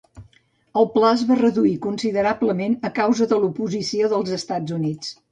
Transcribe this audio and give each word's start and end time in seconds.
El 0.83 0.87
pla 0.93 1.09
es 1.17 1.23
va 1.31 1.35
reduir 1.41 1.73
considerablement 1.83 2.73
a 2.89 2.91
causa 2.95 3.27
de 3.33 3.39
l'oposició 3.43 4.09
dels 4.15 4.33
Estats 4.39 4.75
Units. 4.79 5.13